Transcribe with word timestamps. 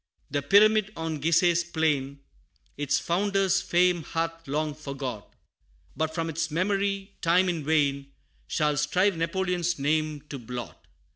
The 0.31 0.41
pyramid 0.41 0.91
on 0.97 1.21
Giseh's 1.21 1.63
plain, 1.63 2.21
Its 2.75 2.97
founder's 2.97 3.61
fame 3.61 4.01
hath 4.01 4.47
long 4.47 4.73
forgot 4.73 5.31
But 5.95 6.15
from 6.15 6.27
its 6.27 6.49
memory, 6.49 7.11
time, 7.21 7.47
in 7.47 7.63
vain 7.63 8.11
Shall 8.47 8.77
strive 8.77 9.15
Napoleon's 9.15 9.77
name 9.77 10.21
to 10.29 10.39
blot. 10.39 10.87